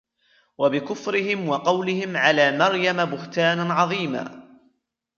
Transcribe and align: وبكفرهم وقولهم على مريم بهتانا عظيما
وبكفرهم 0.57 1.49
وقولهم 1.49 2.17
على 2.17 2.57
مريم 2.57 3.05
بهتانا 3.05 3.73
عظيما 3.73 4.47